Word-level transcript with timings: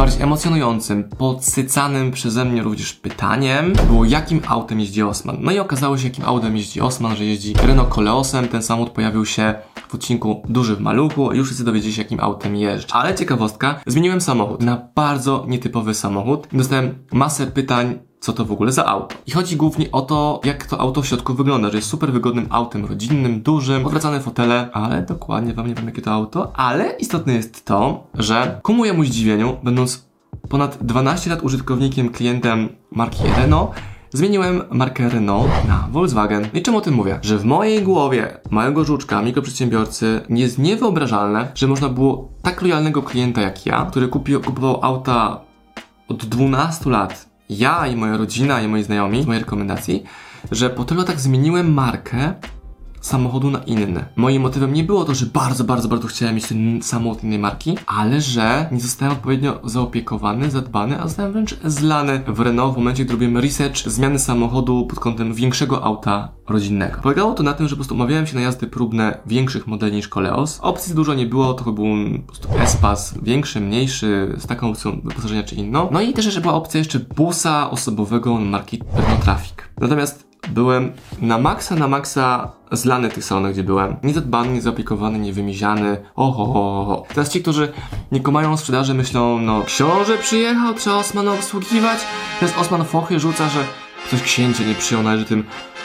najbardziej 0.00 0.24
emocjonującym, 0.24 1.04
podsycanym 1.18 2.10
przeze 2.10 2.44
mnie 2.44 2.62
również 2.62 2.92
pytaniem 2.92 3.72
było 3.86 4.04
jakim 4.04 4.40
autem 4.46 4.80
jeździ 4.80 5.02
Osman. 5.02 5.36
No 5.40 5.52
i 5.52 5.58
okazało 5.58 5.98
się 5.98 6.04
jakim 6.04 6.24
autem 6.24 6.56
jeździ 6.56 6.80
Osman, 6.80 7.16
że 7.16 7.24
jeździ 7.24 7.54
Renault 7.62 7.88
Coleosem. 7.88 8.48
Ten 8.48 8.62
samochód 8.62 8.92
pojawił 8.92 9.26
się 9.26 9.54
w 9.90 9.94
odcinku 9.94 10.42
Duży 10.48 10.76
w 10.76 10.80
Maluchu. 10.80 11.34
Już 11.34 11.46
wszyscy 11.46 11.64
dowiedzieli 11.64 11.94
się 11.94 12.02
jakim 12.02 12.20
autem 12.20 12.56
jeżdżę. 12.56 12.94
Ale 12.94 13.14
ciekawostka, 13.14 13.80
zmieniłem 13.86 14.20
samochód 14.20 14.62
na 14.62 14.88
bardzo 14.94 15.44
nietypowy 15.48 15.94
samochód. 15.94 16.48
Dostałem 16.52 16.94
masę 17.12 17.46
pytań 17.46 17.98
co 18.20 18.32
to 18.32 18.44
w 18.44 18.52
ogóle 18.52 18.72
za 18.72 18.86
auto. 18.86 19.14
I 19.26 19.30
chodzi 19.30 19.56
głównie 19.56 19.90
o 19.92 20.02
to, 20.02 20.40
jak 20.44 20.66
to 20.66 20.80
auto 20.80 21.02
w 21.02 21.06
środku 21.06 21.34
wygląda, 21.34 21.70
że 21.70 21.76
jest 21.76 21.88
super 21.88 22.12
wygodnym 22.12 22.46
autem 22.50 22.84
rodzinnym, 22.84 23.42
dużym, 23.42 23.86
odwracane 23.86 24.20
fotele, 24.20 24.70
ale 24.72 25.02
dokładnie 25.02 25.54
wam 25.54 25.66
nie 25.66 25.74
wiem 25.74 25.86
jakie 25.86 26.02
to 26.02 26.12
auto, 26.12 26.52
ale 26.56 26.90
istotne 26.90 27.32
jest 27.32 27.64
to, 27.64 28.06
że 28.14 28.60
ku 28.62 28.72
mojemu 28.72 29.04
zdziwieniu, 29.04 29.56
będąc 29.62 30.08
ponad 30.48 30.78
12 30.80 31.30
lat 31.30 31.42
użytkownikiem, 31.42 32.10
klientem 32.10 32.68
marki 32.90 33.22
Renault, 33.36 33.70
Zmieniłem 34.12 34.62
markę 34.70 35.08
Renault 35.08 35.50
na 35.68 35.88
Volkswagen. 35.90 36.48
I 36.54 36.62
czemu 36.62 36.78
o 36.78 36.80
tym 36.80 36.94
mówię? 36.94 37.18
Że 37.22 37.38
w 37.38 37.44
mojej 37.44 37.82
głowie 37.82 38.36
małego 38.50 38.84
żuczka, 38.84 39.22
mikroprzedsiębiorcy 39.22 40.20
jest 40.28 40.58
niewyobrażalne, 40.58 41.52
że 41.54 41.66
można 41.66 41.88
było 41.88 42.28
tak 42.42 42.62
lojalnego 42.62 43.02
klienta 43.02 43.40
jak 43.40 43.66
ja, 43.66 43.86
który 43.90 44.08
kupił, 44.08 44.40
kupował 44.40 44.78
auta 44.84 45.40
od 46.08 46.24
12 46.24 46.90
lat 46.90 47.28
ja 47.50 47.86
i 47.86 47.96
moja 47.96 48.16
rodzina 48.16 48.62
i 48.62 48.68
moi 48.68 48.82
znajomi, 48.82 49.22
z 49.22 49.26
mojej 49.26 49.42
rekomendacji, 49.42 50.04
że 50.52 50.70
po 50.70 50.84
tylu 50.84 51.00
latach 51.00 51.20
zmieniłem 51.20 51.72
markę 51.72 52.34
samochodu 53.00 53.50
na 53.50 53.58
inny. 53.58 54.04
Moim 54.16 54.42
motywem 54.42 54.72
nie 54.72 54.84
było 54.84 55.04
to, 55.04 55.14
że 55.14 55.26
bardzo, 55.26 55.64
bardzo, 55.64 55.88
bardzo 55.88 56.08
chciałem 56.08 56.34
mieć 56.34 56.46
ten 56.46 56.82
samochód 56.82 57.24
innej 57.24 57.38
marki, 57.38 57.78
ale 57.86 58.20
że 58.20 58.68
nie 58.72 58.80
zostałem 58.80 59.12
odpowiednio 59.12 59.60
zaopiekowany, 59.64 60.50
zadbany, 60.50 61.00
a 61.00 61.08
zostałem 61.08 61.32
wręcz 61.32 61.56
zlany 61.64 62.22
w 62.26 62.40
Renault 62.40 62.74
w 62.74 62.78
momencie, 62.78 63.04
gdy 63.04 63.12
robiłem 63.12 63.38
research 63.38 63.76
zmiany 63.76 64.18
samochodu 64.18 64.86
pod 64.86 65.00
kątem 65.00 65.34
większego 65.34 65.84
auta 65.84 66.28
rodzinnego. 66.48 67.00
Polegało 67.02 67.34
to 67.34 67.42
na 67.42 67.52
tym, 67.52 67.68
że 67.68 67.70
po 67.70 67.76
prostu 67.76 67.94
umawiałem 67.94 68.26
się 68.26 68.34
na 68.34 68.40
jazdy 68.40 68.66
próbne 68.66 69.18
większych 69.26 69.66
modeli 69.66 69.96
niż 69.96 70.08
Koleos. 70.08 70.58
Opcji 70.62 70.94
dużo 70.94 71.14
nie 71.14 71.26
było, 71.26 71.54
to 71.54 71.72
był 71.72 71.86
po 72.26 72.32
prostu 72.32 72.48
Espas, 72.58 73.14
większy, 73.22 73.60
mniejszy, 73.60 74.36
z 74.38 74.46
taką 74.46 74.70
opcją 74.70 75.00
wyposażenia 75.04 75.42
czy 75.42 75.54
inną. 75.54 75.88
No 75.92 76.00
i 76.00 76.12
też 76.12 76.24
jeszcze 76.24 76.40
była 76.40 76.54
opcja 76.54 76.78
jeszcze 76.78 77.00
busa 77.00 77.70
osobowego 77.70 78.36
marki 78.36 78.82
Renault 78.94 79.24
Traffic. 79.24 79.54
Natomiast 79.80 80.29
byłem 80.50 80.92
na 81.20 81.38
maksa, 81.38 81.76
na 81.76 81.88
maksa 81.88 82.52
zlany 82.72 83.08
tych 83.08 83.24
salonach, 83.24 83.52
gdzie 83.52 83.62
byłem. 83.62 83.96
Niezadbany, 84.02 84.52
niezaopiekowany, 84.52 85.18
niewymiziany. 85.18 85.96
Oho, 86.16 86.46
ho, 86.46 86.52
ho, 86.52 86.84
ho. 86.84 87.04
Teraz 87.08 87.30
ci, 87.30 87.42
którzy 87.42 87.72
nie 88.12 88.20
kumają 88.20 88.56
sprzedaży, 88.56 88.94
myślą, 88.94 89.38
no 89.38 89.62
książę 89.62 90.18
przyjechał, 90.18 90.74
trzeba 90.74 90.96
Osmana 90.96 91.32
obsługiwać. 91.32 91.98
Teraz 92.40 92.58
Osman 92.58 92.84
fochy 92.84 93.20
rzuca, 93.20 93.48
że 93.48 93.64
ktoś 94.10 94.22
księcia 94.22 94.64
nie 94.64 94.74
przyjął 94.74 95.02
należytym 95.02 95.44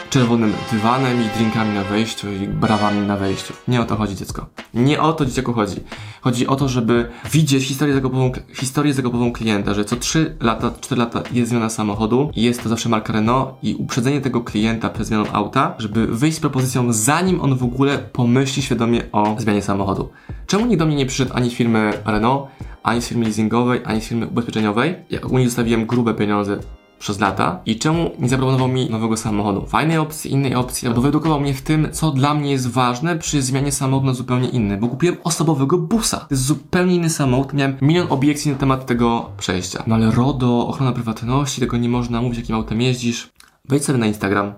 czerwonym 0.10 0.54
dywanem 0.72 1.22
i 1.22 1.38
drinkami 1.38 1.74
na 1.74 1.84
wejściu 1.84 2.32
i 2.32 2.48
brawami 2.48 3.08
na 3.08 3.18
wejściu. 3.18 3.54
Nie 3.68 3.82
o 3.82 3.86
to 3.86 3.96
chodzi, 3.96 4.16
dziecko. 4.16 4.46
Nie 4.74 5.02
o 5.02 5.14
to 5.14 5.26
dzieciaku 5.26 5.54
chodzi. 5.54 5.76
Chodzi 6.22 6.48
o 6.48 6.56
to, 6.56 6.70
żeby 6.70 7.10
widzieć 7.32 7.64
historię 7.64 7.94
zakupową, 7.94 8.32
historię 8.54 8.94
zakupową 8.94 9.32
klienta, 9.32 9.74
że 9.74 9.86
co 9.86 9.96
3 9.96 10.38
lata, 10.40 10.72
4 10.82 11.00
lata 11.00 11.24
jest 11.32 11.50
zmiana 11.50 11.70
samochodu 11.70 12.32
jest 12.36 12.64
to 12.64 12.70
zawsze 12.70 12.90
marka 12.90 13.14
Renault 13.14 13.50
i 13.64 13.76
uprzedzenie 13.76 14.22
tego 14.22 14.42
klienta 14.42 14.90
przed 14.90 15.08
zmianą 15.08 15.32
auta, 15.32 15.76
żeby 15.78 16.08
wyjść 16.08 16.38
z 16.38 16.40
propozycją 16.40 16.94
zanim 16.94 17.42
on 17.42 17.58
w 17.58 17.64
ogóle 17.64 17.98
pomyśli 17.98 18.64
świadomie 18.64 19.12
o 19.12 19.36
zmianie 19.40 19.62
samochodu. 19.62 20.10
Czemu 20.48 20.66
nikt 20.66 20.80
do 20.80 20.86
mnie 20.86 20.96
nie 20.96 21.06
przyszedł 21.06 21.32
ani 21.34 21.50
z 21.50 21.54
firmy 21.54 21.94
Renault, 22.06 22.48
ani 22.84 23.02
z 23.02 23.08
firmy 23.08 23.26
leasingowej, 23.26 23.82
ani 23.86 24.02
z 24.02 24.06
firmy 24.06 24.28
ubezpieczeniowej? 24.28 24.96
Ja 25.10 25.22
ogólnie 25.22 25.46
zostawiłem 25.46 25.86
grube 25.86 26.14
pieniądze 26.14 26.60
przez 27.00 27.20
lata 27.20 27.60
i 27.66 27.80
czemu 27.80 28.12
nie 28.20 28.30
zaproponował 28.30 28.68
mi 28.68 28.90
nowego 28.90 29.18
samochodu? 29.18 29.66
Fajnej 29.66 29.98
opcji, 29.98 30.32
innej 30.32 30.56
opcji, 30.56 30.88
albo 30.88 31.02
wyedukował 31.02 31.40
mnie 31.40 31.54
w 31.54 31.62
tym, 31.62 31.88
co 31.92 32.12
dla 32.12 32.34
mnie 32.34 32.52
jest 32.52 32.68
ważne 32.68 33.16
przy 33.18 33.42
zmianie 33.42 33.72
samochodu 33.72 34.08
na 34.08 34.14
zupełnie 34.14 34.50
inny, 34.50 34.78
bo 34.78 34.88
kupiłem 34.88 35.18
osobowego 35.24 35.78
busa. 35.78 36.18
To 36.18 36.28
jest 36.32 36.46
zupełnie 36.46 36.96
inny 36.96 37.10
samochód, 37.10 37.54
miałem 37.54 37.78
milion 37.82 38.08
obiekcji 38.10 38.52
na 38.52 38.58
temat 38.58 38.86
tego 38.86 39.30
przejścia. 39.38 39.84
No 39.88 39.96
ale 39.96 40.12
RODO, 40.12 40.68
ochrona 40.68 40.92
prywatności, 40.92 41.62
tego 41.62 41.78
nie 41.78 41.90
można 41.90 42.22
mówić, 42.22 42.38
jakim 42.40 42.56
autem 42.56 42.82
jeździsz. 42.82 43.32
Wejdź 43.70 43.86
sobie 43.86 44.00
na 44.00 44.06
Instagram, 44.06 44.54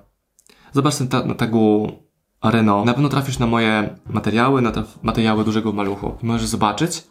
zobacz 0.73 0.95
ten 0.95 1.07
ta 1.07 1.25
na 1.25 1.35
tagu 1.35 1.91
Renault. 2.43 2.85
Na 2.85 2.93
pewno 2.93 3.09
trafisz 3.09 3.39
na 3.39 3.47
moje 3.47 3.95
materiały, 4.09 4.61
na 4.61 4.71
materiały 5.01 5.43
dużego 5.43 5.73
maluchu. 5.73 6.11
I 6.23 6.25
możesz 6.25 6.47
zobaczyć, 6.47 7.03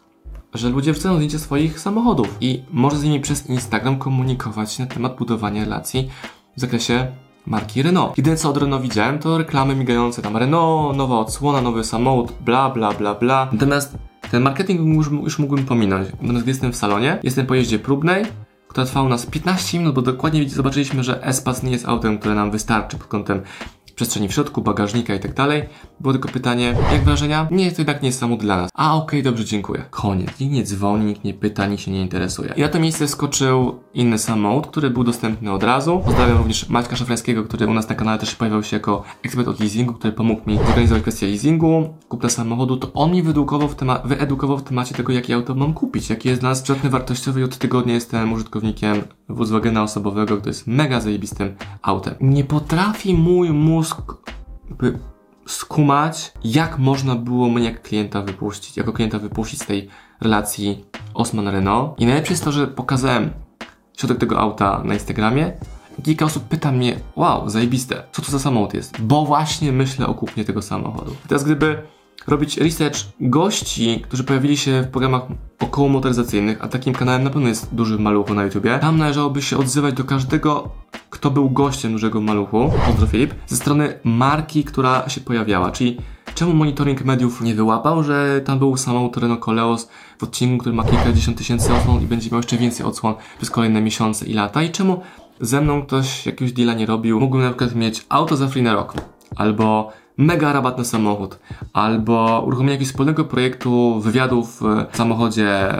że 0.57 0.69
ludzie 0.69 0.91
wrzucają 0.93 1.15
zdjęcia 1.15 1.39
swoich 1.39 1.79
samochodów 1.79 2.37
i 2.41 2.63
może 2.71 2.97
z 2.97 3.03
nimi 3.03 3.19
przez 3.19 3.49
Instagram 3.49 3.97
komunikować 3.97 4.79
na 4.79 4.85
temat 4.85 5.15
budowania 5.17 5.63
relacji 5.63 6.09
w 6.57 6.61
zakresie 6.61 7.07
marki 7.45 7.83
Renault. 7.83 8.17
Jedyne 8.17 8.37
co 8.37 8.49
od 8.49 8.57
Renault 8.57 8.83
widziałem 8.83 9.19
to 9.19 9.37
reklamy 9.37 9.75
migające 9.75 10.21
tam 10.21 10.37
Renault, 10.37 10.97
nowa 10.97 11.19
odsłona, 11.19 11.61
nowy 11.61 11.83
samochód, 11.83 12.33
bla 12.45 12.69
bla 12.69 12.91
bla 12.91 13.15
bla. 13.15 13.49
Natomiast 13.51 13.97
ten 14.31 14.43
marketing 14.43 14.95
już, 14.95 15.11
już 15.11 15.39
mógłbym 15.39 15.65
pominąć. 15.65 16.07
Natomiast 16.21 16.43
gdy 16.43 16.51
jestem 16.51 16.71
w 16.73 16.75
salonie, 16.75 17.19
jestem 17.23 17.45
po 17.45 17.55
jeździe 17.55 17.79
próbnej, 17.79 18.25
która 18.67 18.85
trwała 18.85 19.09
nas 19.09 19.25
15 19.25 19.79
minut, 19.79 19.95
bo 19.95 20.01
dokładnie 20.01 20.49
zobaczyliśmy, 20.49 21.03
że 21.03 21.23
Espas 21.23 21.63
nie 21.63 21.71
jest 21.71 21.87
autem, 21.87 22.17
które 22.19 22.35
nam 22.35 22.51
wystarczy 22.51 22.97
pod 22.97 23.07
kątem 23.07 23.41
przestrzeni 23.97 24.27
w 24.27 24.33
środku, 24.33 24.61
bagażnika 24.61 25.15
i 25.15 25.19
tak 25.19 25.33
dalej. 25.33 25.63
Było 25.99 26.13
tylko 26.13 26.29
pytanie, 26.29 26.75
jak 26.91 27.03
wrażenia? 27.03 27.47
Nie, 27.51 27.71
to 27.71 27.77
jednak 27.77 28.01
nie 28.01 28.07
jest 28.09 28.19
samochód 28.19 28.41
dla 28.45 28.57
nas. 28.57 28.69
A 28.73 28.95
okej, 28.95 29.19
okay, 29.19 29.31
dobrze, 29.31 29.45
dziękuję. 29.45 29.85
Koniec. 29.89 30.39
Nikt 30.39 30.53
nie 30.53 30.63
dzwoni, 30.63 31.05
nikt 31.05 31.23
nie 31.23 31.33
pyta, 31.33 31.67
nikt 31.67 31.81
się 31.83 31.91
nie 31.91 32.01
interesuje. 32.01 32.53
I 32.57 32.61
na 32.61 32.67
to 32.67 32.79
miejsce 32.79 33.07
skoczył 33.07 33.79
inny 33.93 34.17
samochód, 34.17 34.67
który 34.67 34.89
był 34.89 35.03
dostępny 35.03 35.51
od 35.51 35.63
razu. 35.63 36.01
Pozdrawiam 36.05 36.37
również 36.37 36.69
Maćka 36.69 36.95
Szafrańskiego, 36.95 37.43
który 37.43 37.67
u 37.67 37.73
nas 37.73 37.89
na 37.89 37.95
kanale 37.95 38.19
też 38.19 38.35
pojawiał 38.35 38.63
się 38.63 38.75
jako 38.75 39.03
ekspert 39.23 39.47
od 39.47 39.59
leasingu, 39.59 39.93
który 39.93 40.13
pomógł 40.13 40.49
mi 40.49 40.57
zorganizować 40.57 41.01
kwestię 41.01 41.27
leasingu, 41.27 41.93
kupna 42.09 42.29
samochodu. 42.29 42.77
To 42.77 42.93
on 42.93 43.11
mi 43.11 43.23
wyedukował 43.23 43.67
w, 43.69 43.75
wyedukował 44.05 44.57
w 44.57 44.63
temacie 44.63 44.95
tego, 44.95 45.13
jakie 45.13 45.35
auto 45.35 45.55
mam 45.55 45.73
kupić, 45.73 46.09
jaki 46.09 46.29
jest 46.29 46.41
dla 46.41 46.49
nas 46.49 46.61
przydatny 46.61 46.89
wartościowy 46.89 47.39
i 47.39 47.43
od 47.43 47.57
tygodnia 47.57 47.93
jestem 47.93 48.33
użytkownikiem 48.33 49.01
Volkswagena 49.29 49.83
osobowego, 49.83 50.37
który 50.37 50.49
jest 50.49 50.67
mega 50.67 51.01
zajebistym 51.01 51.55
autem. 51.81 52.13
Nie 52.21 52.43
potrafi 52.43 53.13
mój 53.13 53.49
mózg 53.49 53.86
by 54.69 54.99
skumać, 55.47 56.33
jak 56.43 56.79
można 56.79 57.15
było 57.15 57.49
mnie 57.49 57.65
jak 57.65 57.81
klienta 57.81 58.21
wypuścić, 58.21 58.77
jako 58.77 58.93
klienta 58.93 59.19
wypuścić 59.19 59.61
z 59.61 59.65
tej 59.65 59.89
relacji 60.21 60.85
Osman-Renault. 61.13 61.93
I 61.97 62.05
najlepsze 62.05 62.33
jest 62.33 62.43
to, 62.43 62.51
że 62.51 62.67
pokazałem 62.67 63.29
środek 63.97 64.17
tego 64.17 64.39
auta 64.39 64.81
na 64.83 64.93
Instagramie. 64.93 65.53
Kilka 66.03 66.25
osób 66.25 66.43
pyta 66.43 66.71
mnie, 66.71 66.99
wow, 67.15 67.49
zajebiste, 67.49 68.03
co 68.11 68.21
to 68.21 68.31
za 68.31 68.39
samochód 68.39 68.73
jest? 68.73 69.01
Bo 69.01 69.25
właśnie 69.25 69.71
myślę 69.71 70.07
o 70.07 70.13
kupnie 70.13 70.45
tego 70.45 70.61
samochodu. 70.61 71.15
teraz 71.27 71.43
gdyby 71.43 71.83
robić 72.27 72.57
research 72.57 72.97
gości, 73.21 74.01
którzy 74.03 74.23
pojawili 74.23 74.57
się 74.57 74.81
w 74.81 74.87
programach 74.87 75.21
około 75.59 75.89
motoryzacyjnych, 75.89 76.63
a 76.63 76.67
takim 76.67 76.93
kanałem 76.93 77.23
na 77.23 77.29
pewno 77.29 77.47
jest 77.47 77.75
duży 77.75 77.99
maluchu 77.99 78.33
na 78.33 78.43
YouTubie. 78.43 78.79
Tam 78.79 78.97
należałoby 78.97 79.41
się 79.41 79.57
odzywać 79.57 79.93
do 79.93 80.03
każdego, 80.03 80.69
kto 81.09 81.31
był 81.31 81.49
gościem 81.49 81.91
dużego 81.91 82.21
maluchu, 82.21 82.71
pozdro 82.85 83.07
Filip, 83.07 83.33
ze 83.47 83.55
strony 83.55 83.99
marki, 84.03 84.63
która 84.63 85.09
się 85.09 85.21
pojawiała, 85.21 85.71
czyli 85.71 85.97
czemu 86.35 86.53
monitoring 86.53 87.05
mediów 87.05 87.41
nie 87.41 87.55
wyłapał, 87.55 88.03
że 88.03 88.41
tam 88.45 88.59
był 88.59 88.77
samochód 88.77 89.17
Renault 89.17 89.45
Coleos 89.45 89.89
w 90.19 90.23
odcinku, 90.23 90.57
który 90.57 90.75
ma 90.75 90.83
kilkadziesiąt 90.83 91.37
tysięcy 91.37 91.73
odsłon 91.73 92.01
i 92.01 92.05
będzie 92.05 92.29
miał 92.29 92.39
jeszcze 92.39 92.57
więcej 92.57 92.85
odsłon 92.85 93.13
przez 93.37 93.49
kolejne 93.49 93.81
miesiące 93.81 94.25
i 94.25 94.33
lata? 94.33 94.63
I 94.63 94.69
czemu 94.69 95.01
ze 95.41 95.61
mną 95.61 95.81
ktoś 95.81 96.25
jakiegoś 96.25 96.53
deala 96.53 96.73
nie 96.73 96.85
robił, 96.85 97.19
mógłbym 97.19 97.41
na 97.41 97.49
przykład 97.49 97.75
mieć 97.75 98.05
auto 98.09 98.37
za 98.37 98.47
free 98.47 98.63
na 98.63 98.73
rok, 98.73 98.93
albo 99.35 99.91
mega 100.17 100.53
rabat 100.53 100.77
na 100.77 100.83
samochód, 100.83 101.39
albo 101.73 102.43
uruchomienie 102.45 102.71
jakiegoś 102.71 102.91
wspólnego 102.91 103.25
projektu 103.25 103.99
wywiadów 103.99 104.61
w 104.61 104.97
samochodzie 104.97 105.73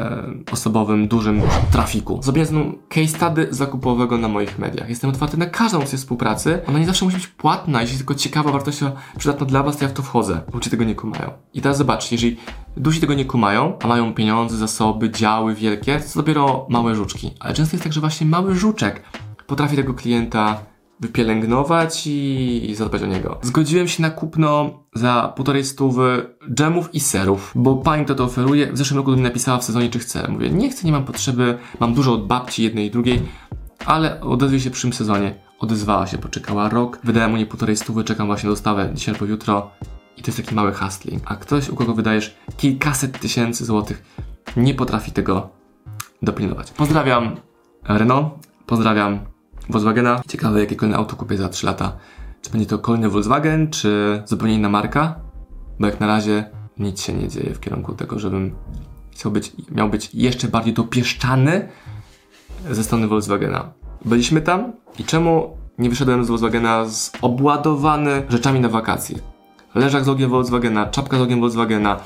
osobowym, 0.51 1.07
dużym 1.07 1.41
trafiku. 1.71 2.19
Zrobię 2.23 2.45
znowu 2.45 2.73
case 2.89 3.07
study 3.07 3.47
zakupowego 3.49 4.17
na 4.17 4.27
moich 4.27 4.59
mediach. 4.59 4.89
Jestem 4.89 5.09
otwarty 5.09 5.37
na 5.37 5.45
każdą 5.45 5.79
opcję 5.79 5.97
współpracy. 5.97 6.59
Ona 6.67 6.79
nie 6.79 6.85
zawsze 6.85 7.05
musi 7.05 7.17
być 7.17 7.27
płatna, 7.27 7.81
jeśli 7.81 7.97
tylko 7.97 8.15
ciekawa, 8.15 8.51
wartościowa, 8.51 8.91
przydatna 9.17 9.45
dla 9.45 9.63
Was, 9.63 9.77
to 9.77 9.85
ja 9.85 9.89
w 9.89 9.93
to 9.93 10.03
wchodzę. 10.03 10.41
Ludzie 10.53 10.69
tego 10.69 10.83
nie 10.83 10.95
kumają. 10.95 11.31
I 11.53 11.61
teraz 11.61 11.77
zobaczcie, 11.77 12.15
jeżeli 12.15 12.37
dusi 12.77 12.99
tego 12.99 13.13
nie 13.13 13.25
kumają, 13.25 13.77
a 13.83 13.87
mają 13.87 14.13
pieniądze, 14.13 14.57
zasoby, 14.57 15.09
działy 15.09 15.55
wielkie, 15.55 15.99
to 15.99 16.19
dopiero 16.19 16.65
małe 16.69 16.95
żuczki. 16.95 17.31
Ale 17.39 17.53
często 17.53 17.75
jest 17.75 17.83
tak, 17.83 17.93
że 17.93 17.99
właśnie 17.99 18.27
mały 18.27 18.55
żuczek 18.55 19.01
potrafi 19.47 19.75
tego 19.75 19.93
klienta 19.93 20.59
wypielęgnować 20.99 22.07
i, 22.07 22.69
i 22.69 22.75
zadbać 22.75 23.03
o 23.03 23.05
niego. 23.05 23.39
Zgodziłem 23.41 23.87
się 23.87 24.01
na 24.01 24.09
kupno 24.09 24.79
za 24.95 25.33
półtorej 25.35 25.65
stówy 25.65 26.35
dżemów 26.53 26.95
i 26.95 26.99
serów, 26.99 27.51
bo 27.55 27.75
pani 27.75 28.05
to 28.05 28.15
to 28.15 28.23
oferuje. 28.23 28.73
W 28.73 28.77
zeszłym 28.77 28.97
roku 28.97 29.11
do 29.11 29.17
mnie 29.17 29.27
napisała 29.27 29.57
w 29.57 29.63
sezonie, 29.63 29.89
czy 29.89 29.99
chcę. 29.99 30.27
Mówię, 30.29 30.49
nie 30.49 30.69
chcę, 30.69 30.87
nie 30.87 30.91
mam 30.91 31.05
potrzeby, 31.05 31.57
mam 31.79 31.93
dużo 31.93 32.13
od 32.13 32.27
babci 32.27 32.63
jednej 32.63 32.85
i 32.87 32.91
drugiej, 32.91 33.21
ale 33.85 34.21
odezwie 34.21 34.59
się 34.59 34.69
w 34.69 34.73
przyszłym 34.73 34.93
sezonie. 34.93 35.35
Odezwała 35.59 36.07
się, 36.07 36.17
poczekała 36.17 36.69
rok, 36.69 36.99
wydałem 37.03 37.31
mu 37.31 37.37
nie 37.37 37.45
półtorej 37.45 37.77
stówy, 37.77 38.03
czekam 38.03 38.27
właśnie 38.27 38.49
dostawę 38.49 38.89
dzisiaj 38.93 39.15
albo 39.15 39.25
jutro. 39.25 39.71
I 40.17 40.21
to 40.21 40.27
jest 40.27 40.37
taki 40.37 40.55
mały 40.55 40.73
hustling. 40.73 41.23
A 41.25 41.35
ktoś, 41.35 41.69
u 41.69 41.75
kogo 41.75 41.93
wydajesz 41.93 42.37
kilkaset 42.57 43.19
tysięcy 43.19 43.65
złotych, 43.65 44.03
nie 44.57 44.73
potrafi 44.73 45.11
tego 45.11 45.49
dopilnować. 46.21 46.71
Pozdrawiam 46.71 47.35
Renault, 47.83 48.33
pozdrawiam 48.65 49.19
Volkswagena. 49.69 50.21
Ciekawe, 50.27 50.59
jakie 50.59 50.75
kolejne 50.75 50.97
auto 50.97 51.15
kupię 51.15 51.37
za 51.37 51.49
3 51.49 51.65
lata. 51.65 51.97
Czy 52.41 52.51
będzie 52.51 52.65
to 52.65 52.79
kolejny 52.79 53.09
Volkswagen, 53.09 53.69
czy 53.69 54.21
zupełnie 54.25 54.55
inna 54.55 54.69
marka? 54.69 55.19
Bo 55.79 55.87
jak 55.87 55.99
na 55.99 56.07
razie 56.07 56.49
nic 56.79 57.01
się 57.01 57.13
nie 57.13 57.27
dzieje 57.27 57.53
w 57.53 57.59
kierunku 57.59 57.93
tego, 57.93 58.19
żebym 58.19 58.55
chciał 59.11 59.31
być, 59.31 59.51
miał 59.71 59.89
być 59.89 60.09
jeszcze 60.13 60.47
bardziej 60.47 60.73
dopieszczany 60.73 61.69
ze 62.71 62.83
strony 62.83 63.07
Volkswagena. 63.07 63.73
Byliśmy 64.05 64.41
tam 64.41 64.73
i 64.99 65.03
czemu 65.03 65.57
nie 65.77 65.89
wyszedłem 65.89 66.25
z 66.25 66.27
Volkswagena 66.27 66.85
z 66.85 67.11
obładowany 67.21 68.23
rzeczami 68.29 68.59
na 68.59 68.69
wakacje? 68.69 69.19
Leżak 69.75 70.03
z 70.03 70.07
logiem 70.07 70.29
Volkswagena, 70.29 70.85
czapka 70.85 71.17
z 71.17 71.19
logiem 71.19 71.39
Volkswagena, 71.39 71.99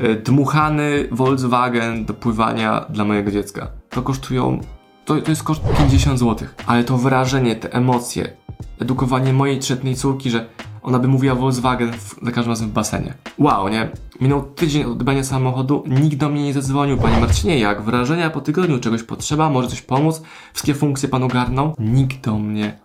y, 0.00 0.14
dmuchany 0.14 1.08
Volkswagen 1.10 2.04
do 2.04 2.14
pływania 2.14 2.84
dla 2.90 3.04
mojego 3.04 3.30
dziecka. 3.30 3.68
To 3.90 4.02
kosztują, 4.02 4.60
to, 5.04 5.20
to 5.20 5.30
jest 5.30 5.42
koszt 5.42 5.62
50 5.78 6.18
zł, 6.18 6.48
ale 6.66 6.84
to 6.84 6.98
wrażenie, 6.98 7.56
te 7.56 7.72
emocje, 7.72 8.36
edukowanie 8.80 9.32
mojej 9.32 9.58
trzyletniej 9.58 9.96
córki, 9.96 10.30
że 10.30 10.46
ona 10.82 10.98
by 10.98 11.08
mówiła 11.08 11.34
Volkswagen 11.34 11.92
w, 11.92 12.14
za 12.22 12.30
każdym 12.30 12.52
razem 12.52 12.68
w 12.68 12.72
basenie. 12.72 13.14
Wow, 13.38 13.68
nie? 13.68 13.90
Minął 14.20 14.42
tydzień 14.42 14.84
od 14.84 15.26
samochodu, 15.26 15.84
nikt 15.86 16.16
do 16.16 16.28
mnie 16.28 16.44
nie 16.44 16.52
zadzwonił. 16.52 16.96
Panie 16.96 17.20
Marcinie, 17.20 17.58
jak 17.58 17.82
wrażenia 17.82 18.30
po 18.30 18.40
tygodniu? 18.40 18.78
Czegoś 18.78 19.02
potrzeba? 19.02 19.50
Może 19.50 19.68
coś 19.68 19.82
pomóc? 19.82 20.22
Wszystkie 20.52 20.74
funkcje 20.74 21.08
pan 21.08 21.22
ogarnął? 21.22 21.74
Nikt 21.78 22.24
do 22.24 22.38
mnie 22.38 22.78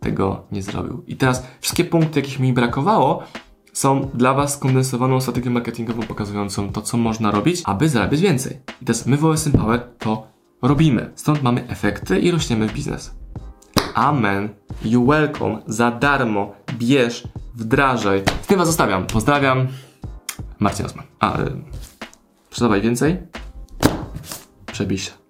tego 0.00 0.42
nie 0.52 0.62
zrobił. 0.62 1.02
I 1.06 1.16
teraz 1.16 1.46
wszystkie 1.60 1.84
punkty, 1.84 2.20
jakich 2.20 2.40
mi 2.40 2.52
brakowało, 2.52 3.22
są 3.72 4.10
dla 4.14 4.34
Was 4.34 4.52
skondensowaną 4.52 5.20
strategią 5.20 5.50
marketingową 5.50 6.02
pokazującą 6.02 6.72
to, 6.72 6.82
co 6.82 6.96
można 6.96 7.30
robić, 7.30 7.62
aby 7.64 7.88
zarabiać 7.88 8.20
więcej. 8.20 8.60
I 8.82 8.84
teraz 8.84 9.06
my 9.06 9.16
w 9.16 9.24
OSM 9.24 9.52
Power 9.52 9.88
to 9.98 10.33
robimy. 10.66 11.10
Stąd 11.14 11.42
mamy 11.42 11.68
efekty 11.68 12.18
i 12.18 12.30
rośniemy 12.30 12.68
w 12.68 12.72
biznes. 12.72 13.14
Amen. 13.94 14.48
You 14.84 15.06
welcome. 15.06 15.62
Za 15.66 15.90
darmo. 15.90 16.54
Bierz. 16.78 17.28
Wdrażaj. 17.54 18.22
Z 18.42 18.46
tym 18.46 18.58
Was 18.58 18.68
zostawiam. 18.68 19.06
Pozdrawiam. 19.06 19.68
Marcin 20.58 20.86
Osman. 20.86 21.04
A, 21.20 21.40
y, 21.40 21.52
więcej. 22.80 23.22
Przebij 24.72 24.98
się. 24.98 25.23